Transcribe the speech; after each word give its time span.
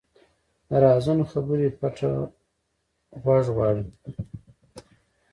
د 0.67 0.69
رازونو 0.83 1.23
خبرې 1.31 1.67
پټه 1.79 2.11
غوږ 3.23 3.45
غواړي 3.55 3.83